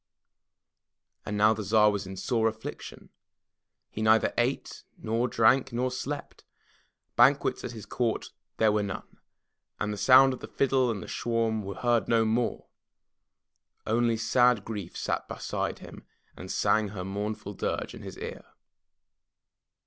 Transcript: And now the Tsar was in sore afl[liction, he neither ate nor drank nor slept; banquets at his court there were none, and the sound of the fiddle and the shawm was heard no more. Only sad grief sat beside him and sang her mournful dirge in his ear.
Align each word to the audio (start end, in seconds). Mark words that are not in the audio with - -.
And 1.27 1.37
now 1.37 1.53
the 1.53 1.61
Tsar 1.61 1.91
was 1.91 2.07
in 2.07 2.15
sore 2.17 2.51
afl[liction, 2.51 3.09
he 3.91 4.01
neither 4.01 4.33
ate 4.35 4.83
nor 4.97 5.27
drank 5.27 5.71
nor 5.71 5.91
slept; 5.91 6.43
banquets 7.15 7.63
at 7.63 7.73
his 7.73 7.85
court 7.85 8.31
there 8.57 8.71
were 8.71 8.81
none, 8.81 9.19
and 9.79 9.93
the 9.93 9.97
sound 9.97 10.33
of 10.33 10.39
the 10.39 10.47
fiddle 10.47 10.89
and 10.89 11.03
the 11.03 11.07
shawm 11.07 11.61
was 11.61 11.77
heard 11.83 12.07
no 12.07 12.25
more. 12.25 12.65
Only 13.85 14.17
sad 14.17 14.65
grief 14.65 14.97
sat 14.97 15.27
beside 15.27 15.77
him 15.77 16.03
and 16.35 16.51
sang 16.51 16.87
her 16.87 17.05
mournful 17.05 17.53
dirge 17.53 17.93
in 17.93 18.01
his 18.01 18.17
ear. 18.17 18.43